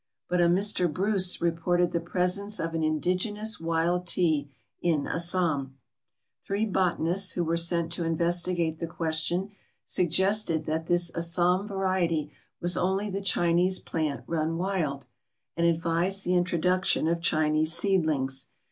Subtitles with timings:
[0.27, 0.91] But a Mr.
[0.91, 4.49] Bruce reported the presence of an indigenous wild tea
[4.81, 5.77] in Assam.
[6.43, 9.51] Three botanists who were sent to investigate the question
[9.85, 15.05] suggested that this Assam variety was only the Chinese plant run wild,
[15.55, 18.47] and advised the introduction of Chinese seedlings.